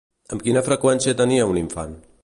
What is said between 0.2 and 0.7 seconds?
Amb quina